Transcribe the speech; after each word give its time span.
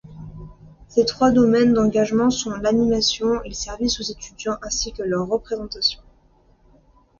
Ses 0.87 1.05
trois 1.05 1.29
domaines 1.29 1.73
d’engagements 1.73 2.31
sont 2.31 2.49
l’animation, 2.49 3.39
les 3.41 3.53
services 3.53 3.99
aux 3.99 4.03
étudiants 4.11 4.57
ainsi 4.63 4.91
que 4.93 5.03
leur 5.03 5.27
représentation. 5.27 5.99